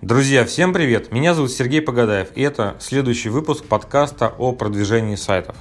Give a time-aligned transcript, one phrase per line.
[0.00, 1.12] Друзья, всем привет!
[1.12, 5.54] Меня зовут Сергей Погадаев, и это следующий выпуск подкаста о продвижении сайтов.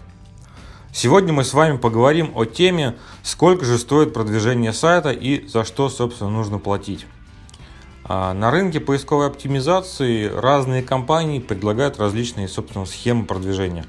[0.94, 5.90] Сегодня мы с вами поговорим о теме, сколько же стоит продвижение сайта и за что,
[5.90, 7.06] собственно, нужно платить.
[8.08, 13.86] А, на рынке поисковой оптимизации разные компании предлагают различные, собственно, схемы продвижения.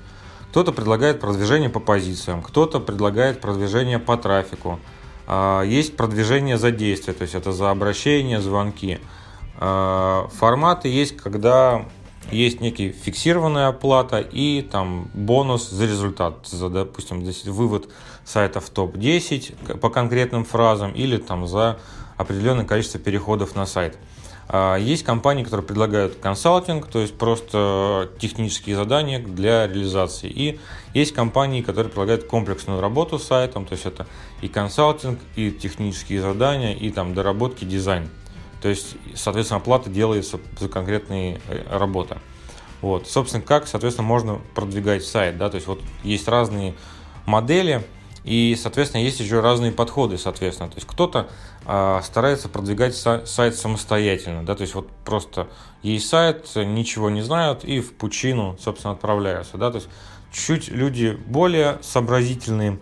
[0.51, 4.81] Кто-то предлагает продвижение по позициям, кто-то предлагает продвижение по трафику.
[5.27, 8.99] А, есть продвижение за действие, то есть это за обращение, звонки–
[9.61, 11.85] а, форматы есть, когда
[12.31, 17.89] есть некий фиксированная оплата и там бонус за результат, за, допустим, вывод
[18.25, 21.79] сайта в топ-10 по конкретным фразам или там за
[22.19, 23.97] определенное количество переходов на сайт.
[24.51, 30.29] А, есть компании, которые предлагают консалтинг, то есть просто технические задания для реализации.
[30.29, 30.61] И
[30.95, 34.07] есть компании, которые предлагают комплексную работу с сайтом, то есть это
[34.41, 38.09] и консалтинг, и технические задания, и там доработки, дизайн.
[38.63, 42.17] То есть, соответственно, оплата делается за конкретные э, работы.
[42.81, 43.07] Вот.
[43.07, 46.75] Собственно, как, соответственно, можно продвигать сайт, да, то есть вот есть разные
[47.27, 47.85] модели,
[48.29, 50.69] и, соответственно, есть еще разные подходы, соответственно.
[50.69, 51.29] То есть кто-то
[51.67, 55.49] э, старается продвигать сайт самостоятельно, да, то есть вот просто
[55.83, 59.89] есть сайт, ничего не знают и в пучину, собственно, отправляются, да, то есть
[60.31, 62.79] чуть люди более сообразительные,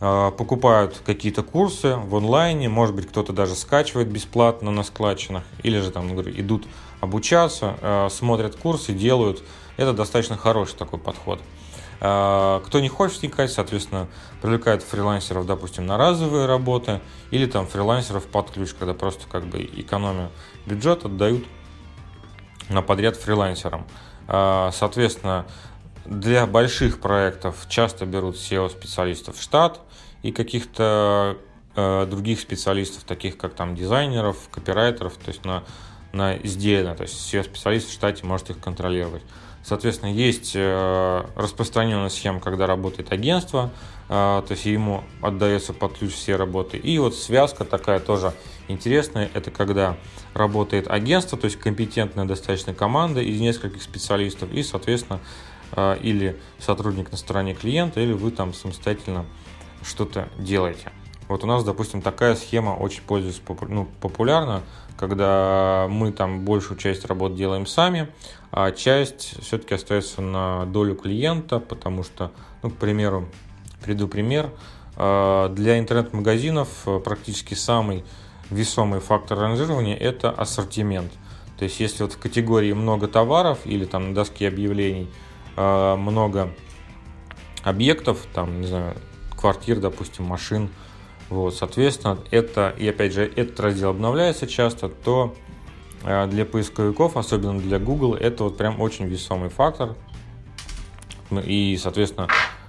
[0.00, 5.80] а, покупают какие-то курсы в онлайне, может быть, кто-то даже скачивает бесплатно на складчинах, или
[5.80, 6.66] же там, говорю, идут
[7.00, 9.42] обучаться, а, смотрят курсы, делают.
[9.76, 11.40] Это достаточно хороший такой подход.
[11.98, 14.06] Кто не хочет вникать, соответственно,
[14.40, 19.62] привлекает фрилансеров, допустим, на разовые работы, или там фрилансеров под ключ, когда просто как бы
[19.64, 20.30] экономия
[20.64, 21.44] бюджет отдают
[22.68, 23.86] на подряд фрилансерам.
[24.26, 25.46] Соответственно,
[26.08, 29.80] для больших проектов часто берут SEO-специалистов в штат
[30.22, 31.36] и каких-то
[31.76, 35.64] э, других специалистов, таких как там дизайнеров, копирайтеров, то есть на,
[36.12, 39.22] на изделия, то есть SEO-специалист в штате может их контролировать.
[39.68, 43.70] Соответственно, есть э, распространенная схема, когда работает агентство,
[44.08, 46.78] э, то есть ему отдается под ключ все работы.
[46.78, 48.32] И вот связка такая тоже
[48.68, 49.98] интересная, это когда
[50.32, 55.20] работает агентство, то есть компетентная достаточно команда из нескольких специалистов, и, соответственно,
[55.72, 59.26] а, или сотрудник на стороне клиента, или вы там самостоятельно
[59.82, 60.92] что-то делаете.
[61.28, 64.62] Вот у нас, допустим, такая схема очень пользуется ну, популярна,
[64.96, 68.08] когда мы там большую часть работ делаем сами,
[68.50, 73.28] а часть все-таки остается на долю клиента, потому что, ну, к примеру,
[73.84, 74.50] приду пример,
[74.96, 78.04] а, для интернет-магазинов э, практически самый
[78.50, 81.12] весомый фактор ранжирования– это ассортимент.
[81.58, 85.08] То есть, если вот в категории много товаров или там на доске объявлений–
[85.60, 86.50] Э, много
[87.64, 88.94] объектов, там, не знаю,
[89.36, 90.70] квартир, допустим, машин.
[91.30, 95.34] Вот, соответственно, это, и опять же, этот раздел обновляется часто, то
[96.04, 99.94] э, для поисковиков, особенно для Google, это вот прям очень весомый фактор.
[101.30, 102.28] Ну, и, соответственно,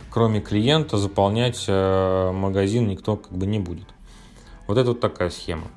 [0.09, 3.87] кроме клиента заполнять э, магазин никто как бы не будет.
[4.67, 5.67] Вот это вот такая схема.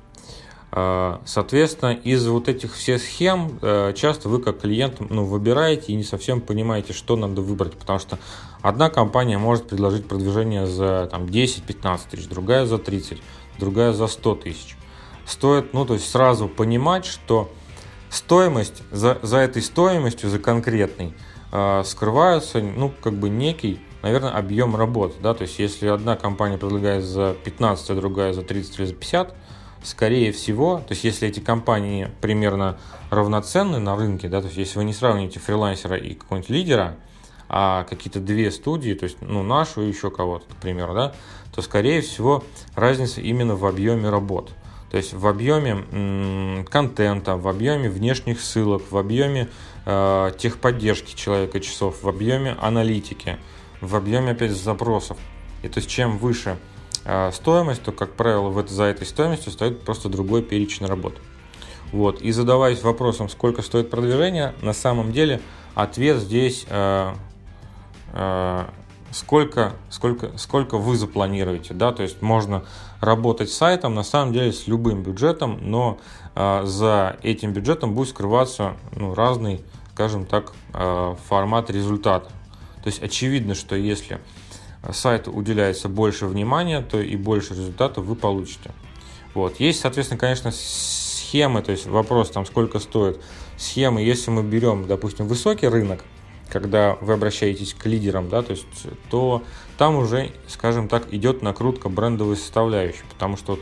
[0.75, 5.95] А, соответственно, из вот этих всех схем э, часто вы как клиент ну, выбираете и
[5.95, 8.17] не совсем понимаете, что надо выбрать, потому что
[8.63, 13.21] одна компания может предложить продвижение за там, 10-15 тысяч, другая за 30,
[13.59, 14.75] другая за 100 тысяч.
[15.27, 17.51] Стоит, ну, то есть сразу понимать, что
[18.09, 21.13] стоимость, за, за этой стоимостью, за конкретной,
[21.51, 26.57] э, скрывается, ну, как бы некий, наверное, объем работы, да, то есть если одна компания
[26.57, 29.35] предлагает за 15, а другая за 30 или за 50,
[29.83, 32.77] скорее всего, то есть если эти компании примерно
[33.09, 36.95] равноценны на рынке, да, то есть если вы не сравните фрилансера и какого-нибудь лидера,
[37.49, 41.13] а какие-то две студии, то есть ну, нашу и еще кого-то, к примеру, да,
[41.53, 42.43] то скорее всего
[42.75, 44.51] разница именно в объеме работ.
[44.89, 49.49] То есть в объеме м- контента, в объеме внешних ссылок, в объеме
[49.85, 53.37] э, техподдержки человека часов, в объеме аналитики,
[53.81, 55.17] в объеме опять запросов.
[55.63, 56.57] И то есть чем выше
[57.31, 61.15] стоимость, то, как правило, в, за этой стоимостью стоит просто другой перечень работ.
[61.91, 62.21] Вот.
[62.21, 65.41] И задаваясь вопросом, сколько стоит продвижение, на самом деле
[65.75, 67.13] ответ здесь э,
[68.13, 68.65] э,
[69.11, 71.73] сколько, сколько, сколько вы запланируете.
[71.73, 71.91] Да?
[71.91, 72.65] То есть можно
[72.99, 75.99] работать с сайтом на самом деле с любым бюджетом, но
[76.35, 79.63] э, за этим бюджетом будет скрываться ну, разный,
[79.93, 82.29] скажем так, э, формат результата.
[82.83, 84.19] То есть очевидно, что если
[84.91, 88.71] сайту уделяется больше внимания, то и больше результатов вы получите.
[89.33, 89.59] Вот.
[89.59, 93.21] Есть, соответственно, конечно, схемы, то есть вопрос там, сколько стоит
[93.57, 96.03] схемы, если мы берем, допустим, высокий рынок,
[96.49, 98.65] когда вы обращаетесь к лидерам, да, то есть,
[99.09, 99.41] то
[99.77, 103.57] там уже, скажем так, идет накрутка брендовой составляющей, потому что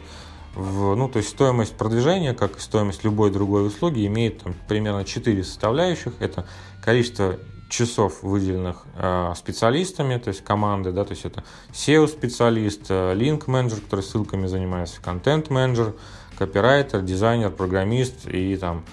[0.56, 5.06] в, ну, то есть стоимость продвижения, как и стоимость любой другой услуги, имеет там, примерно
[5.06, 6.14] 4 составляющих.
[6.20, 6.46] Это
[6.84, 7.38] количество
[7.72, 14.02] часов, выделенных э, специалистами, то есть команды, да, то есть это SEO-специалист, э, линк-менеджер, который
[14.02, 15.96] ссылками занимается, контент-менеджер,
[16.38, 18.84] копирайтер, дизайнер, программист и там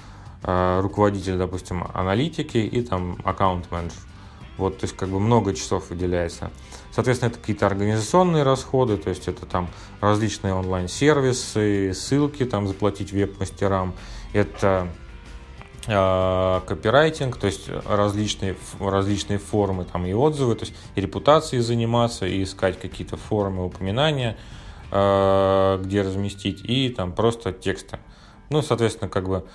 [0.44, 3.98] э, руководитель, допустим, аналитики и там аккаунт-менеджер.
[4.56, 6.50] Вот, то есть как бы много часов выделяется.
[6.92, 9.68] Соответственно, это какие-то организационные расходы, то есть это там
[10.00, 13.94] различные онлайн-сервисы, ссылки там заплатить веб-мастерам,
[14.32, 14.88] это
[15.88, 22.42] копирайтинг, то есть различные, различные формы там и отзывы, то есть и репутацией заниматься, и
[22.42, 24.36] искать какие-то формы упоминания,
[24.90, 27.98] э, где разместить, и там просто тексты.
[28.50, 29.48] Ну, соответственно, как бы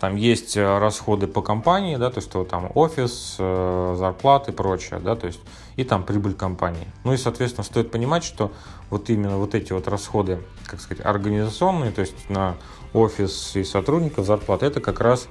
[0.00, 5.00] там есть э, расходы по компании, да, то есть там офис, э, зарплаты и прочее,
[5.00, 5.40] да, то есть
[5.76, 6.86] и там прибыль компании.
[7.04, 8.52] Ну и, соответственно, стоит понимать, что
[8.90, 12.56] вот именно вот эти вот расходы, как сказать, организационные, то есть на
[12.92, 15.28] офис и сотрудников зарплаты, это как раз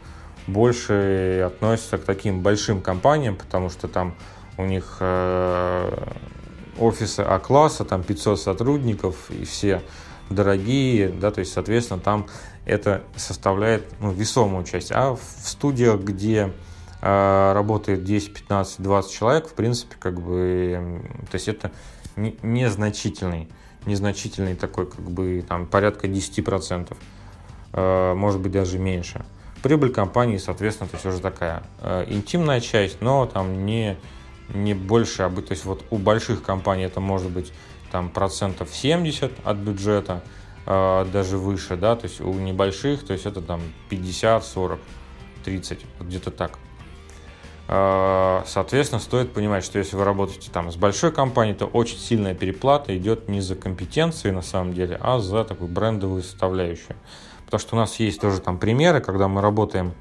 [0.47, 4.15] больше относится к таким большим компаниям, потому что там
[4.57, 6.07] у них э,
[6.79, 9.81] офисы А-класса, там 500 сотрудников и все
[10.29, 12.27] дорогие, да, то есть, соответственно, там
[12.65, 14.91] это составляет ну, весомую часть.
[14.91, 16.51] А в студиях, где
[17.01, 21.71] э, работает 10, 15, 20 человек, в принципе, как бы, то есть это
[22.15, 23.49] не, незначительный,
[23.85, 26.97] незначительный такой, как бы, там, порядка 10%,
[27.73, 29.23] э, может быть, даже меньше.
[29.61, 33.97] Прибыль компании, соответственно, то есть уже такая э, интимная часть, но там не,
[34.53, 37.51] не больше, а то есть вот у больших компаний это может быть
[37.95, 40.21] там процентов 70 от бюджета,
[40.65, 44.79] э, даже выше, да, то есть у небольших, то есть это там 50, 40,
[45.45, 46.59] 30, вот где-то так.
[47.69, 52.35] Э, соответственно, стоит понимать, что если вы работаете там с большой компанией, то очень сильная
[52.35, 56.97] переплата идет не за компетенции на самом деле, а за такую брендовую составляющую.
[57.45, 59.93] Потому что у нас есть тоже там примеры, когда мы работаем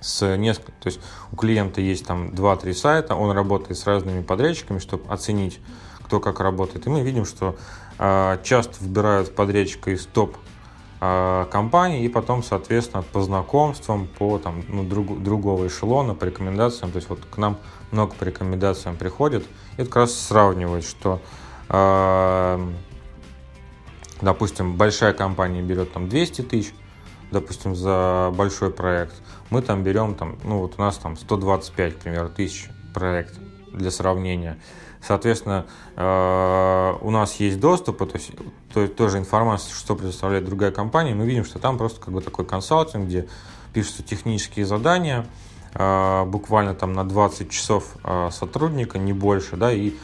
[0.00, 1.00] с несколькими, то есть
[1.30, 5.60] у клиента есть там 2-3 сайта, он работает с разными подрядчиками, чтобы оценить
[6.10, 6.88] кто как работает.
[6.88, 7.54] И мы видим, что
[8.00, 10.36] э, часто выбирают подрядчика из топ
[11.00, 16.90] э, компаний и потом, соответственно, по знакомствам, по там, ну, друг, другого эшелона, по рекомендациям,
[16.90, 17.58] то есть вот к нам
[17.92, 19.44] много по рекомендациям приходит,
[19.76, 21.20] и это как раз сравнивает, что
[21.68, 22.68] э,
[24.20, 26.74] допустим, большая компания берет там 200 тысяч,
[27.30, 29.14] допустим, за большой проект,
[29.50, 33.38] мы там берем, там, ну вот у нас там 125, к примеру, тысяч проект
[33.72, 34.58] для сравнения.
[35.02, 35.66] Соответственно,
[35.96, 38.32] э, у нас есть доступ, то есть
[38.72, 41.14] то, тоже информация, что предоставляет другая компания.
[41.14, 43.26] Мы видим, что там просто как бы такой консалтинг, где
[43.72, 45.26] пишутся технические задания,
[45.74, 49.94] э, буквально там на 20 часов э, сотрудника, не больше, да, и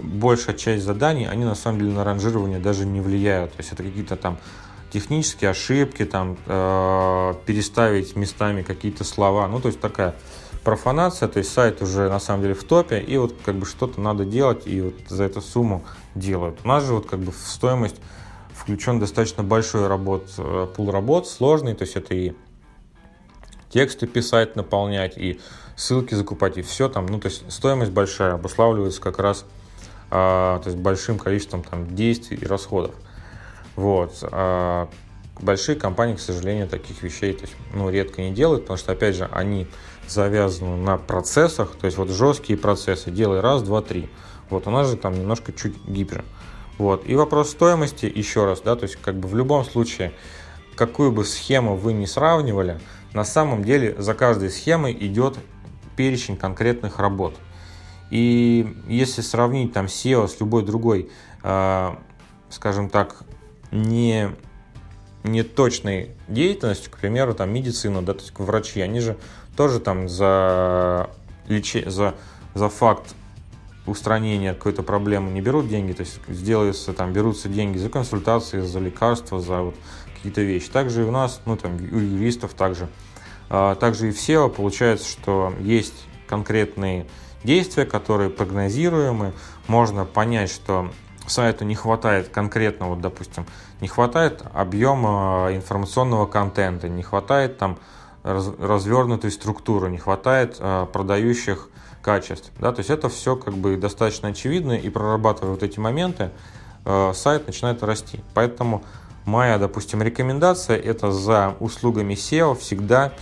[0.00, 3.52] большая часть заданий, они на самом деле на ранжирование даже не влияют.
[3.52, 4.38] То есть это какие-то там
[4.90, 6.36] технические ошибки, там
[7.44, 10.14] переставить местами какие-то слова, ну то есть такая
[10.64, 14.00] профанация, то есть сайт уже на самом деле в топе, и вот как бы что-то
[14.00, 15.84] надо делать, и вот за эту сумму
[16.14, 16.60] делают.
[16.64, 17.96] У нас же вот как бы в стоимость
[18.54, 22.32] включен достаточно большой работ, э, пул работ, сложный, то есть это и
[23.70, 25.40] тексты писать, наполнять, и
[25.76, 29.44] ссылки закупать, и все там, ну то есть стоимость большая, обуславливается как раз
[30.10, 32.94] а, то есть большим количеством там действий и расходов.
[33.76, 34.18] Вот.
[34.22, 34.88] А,
[35.40, 39.14] большие компании, к сожалению, таких вещей то есть, ну, редко не делают, потому что, опять
[39.14, 39.66] же, они
[40.10, 44.08] завязаны на процессах, то есть вот жесткие процессы, делай раз, два, три.
[44.50, 46.24] Вот у нас же там немножко чуть гибже.
[46.78, 47.08] Вот.
[47.08, 50.12] И вопрос стоимости еще раз, да, то есть как бы в любом случае,
[50.76, 52.80] какую бы схему вы не сравнивали,
[53.12, 55.36] на самом деле за каждой схемой идет
[55.96, 57.34] перечень конкретных работ.
[58.10, 61.10] И если сравнить там SEO с любой другой,
[61.42, 61.90] э,
[62.48, 63.16] скажем так,
[63.70, 64.30] не
[65.24, 69.16] неточной деятельностью, к примеру, там медицина, да, то есть врачи, они же
[69.56, 71.10] тоже там за,
[71.48, 72.14] лечи, за,
[72.54, 73.14] за факт
[73.86, 78.78] устранения какой-то проблемы не берут деньги, то есть сделаются, там, берутся деньги за консультации, за
[78.78, 79.74] лекарства, за вот
[80.14, 80.68] какие-то вещи.
[80.68, 82.88] Также и у нас, ну, там, у юристов также.
[83.50, 87.06] А, также и в SEO получается, что есть конкретные
[87.44, 89.32] действия, которые прогнозируемы.
[89.66, 90.90] Можно понять, что
[91.30, 93.46] сайту не хватает конкретно, вот, допустим,
[93.80, 97.78] не хватает объема информационного контента, не хватает там
[98.22, 101.68] раз, развернутой структуры, не хватает э, продающих
[102.02, 102.52] качеств.
[102.58, 102.72] Да?
[102.72, 106.30] То есть это все как бы достаточно очевидно, и прорабатывая вот эти моменты,
[106.84, 108.20] э, сайт начинает расти.
[108.34, 108.84] Поэтому
[109.24, 113.12] моя, допустим, рекомендация это за услугами SEO всегда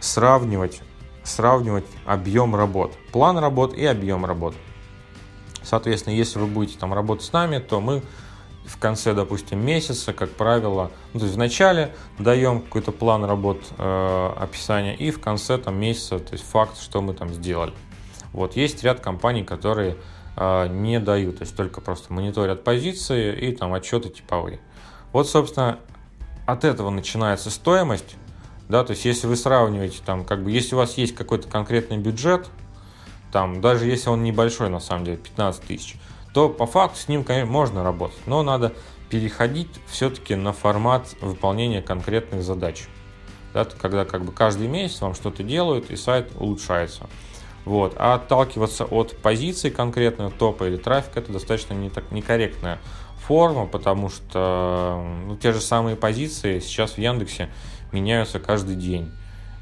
[0.00, 0.82] сравнивать
[1.22, 4.54] сравнивать объем работ, план работ и объем работ.
[5.62, 8.02] Соответственно, если вы будете там работать с нами, то мы
[8.64, 13.58] в конце, допустим, месяца, как правило, ну, то есть в начале даем какой-то план работ,
[13.76, 17.72] э, описание, и в конце там месяца, то есть факт, что мы там сделали.
[18.32, 19.96] Вот есть ряд компаний, которые
[20.36, 24.60] э, не дают, то есть только просто мониторят позиции и там отчеты типовые.
[25.12, 25.80] Вот, собственно,
[26.46, 28.16] от этого начинается стоимость,
[28.68, 31.98] да, то есть если вы сравниваете там, как бы, если у вас есть какой-то конкретный
[31.98, 32.48] бюджет,
[33.32, 35.96] там, даже если он небольшой, на самом деле, 15 тысяч,
[36.34, 38.72] то по факту с ним, конечно, можно работать, но надо
[39.08, 42.86] переходить все-таки на формат выполнения конкретных задач.
[43.52, 47.08] Да, когда как бы каждый месяц вам что-то делают и сайт улучшается.
[47.64, 47.94] Вот.
[47.98, 52.78] А отталкиваться от позиции конкретного топа или трафика это достаточно не так, некорректная
[53.18, 57.50] форма, потому что ну, те же самые позиции сейчас в Яндексе
[57.92, 59.12] меняются каждый день.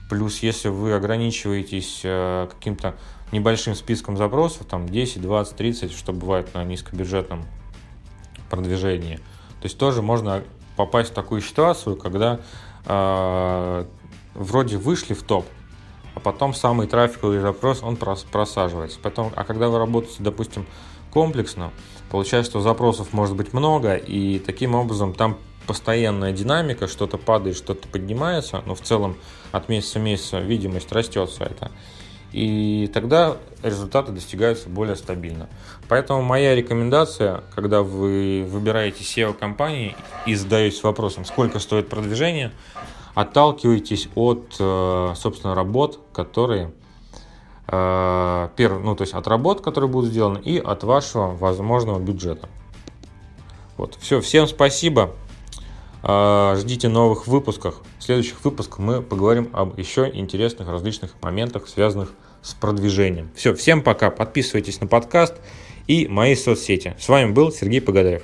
[0.09, 2.95] Плюс, если вы ограничиваетесь э, каким-то
[3.33, 7.45] небольшим списком запросов, там 10, 20, 30, что бывает на низкобюджетном
[8.51, 9.17] продвижении.
[9.61, 10.43] То есть тоже можно
[10.77, 12.41] попасть в такую ситуацию, когда
[12.87, 13.85] э,
[14.35, 15.47] вроде вышли в топ,
[16.15, 18.99] а потом самый трафиковый запрос, он просаживается.
[19.01, 20.67] Потом, а когда вы работаете, допустим,
[21.13, 21.73] комплексно,
[22.11, 27.87] получается, что запросов может быть много, и таким образом там постоянная динамика, что-то падает, что-то
[27.89, 29.17] поднимается, но в целом
[29.53, 31.71] от месяца к месяцу видимость растет сайта.
[32.33, 35.49] И тогда результаты достигаются более стабильно.
[35.89, 42.53] Поэтому моя рекомендация, когда вы выбираете SEO-компании и задаетесь вопросом, сколько стоит продвижение,
[43.15, 46.73] отталкивайтесь от, э, собственно, работ, которые
[47.67, 52.49] э, ну, то есть от работ, которые будут сделаны, и от вашего возможного бюджета.
[53.77, 53.97] Вот.
[54.01, 55.15] Все, всем спасибо.
[56.03, 57.81] Э, ждите новых выпусков.
[57.99, 62.13] В следующих выпусках мы поговорим об еще интересных различных моментах, связанных
[62.43, 63.31] с продвижением.
[63.35, 64.11] Все, всем пока.
[64.11, 65.35] Подписывайтесь на подкаст
[65.87, 66.95] и мои соцсети.
[66.99, 68.23] С вами был Сергей Погадаев.